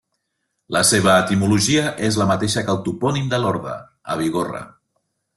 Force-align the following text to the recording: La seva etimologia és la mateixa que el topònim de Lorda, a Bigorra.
La 0.75 0.79
seva 0.91 1.17
etimologia 1.25 1.83
és 2.07 2.17
la 2.21 2.27
mateixa 2.31 2.63
que 2.69 2.73
el 2.77 2.79
topònim 2.87 3.27
de 3.33 3.41
Lorda, 3.43 3.75
a 4.15 4.21
Bigorra. 4.23 4.63